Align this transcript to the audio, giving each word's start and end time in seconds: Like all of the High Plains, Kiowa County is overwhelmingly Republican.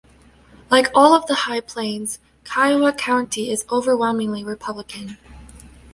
Like 0.71 0.87
all 0.95 1.13
of 1.13 1.27
the 1.27 1.35
High 1.35 1.59
Plains, 1.61 2.17
Kiowa 2.43 2.91
County 2.91 3.51
is 3.51 3.65
overwhelmingly 3.71 4.43
Republican. 4.43 5.19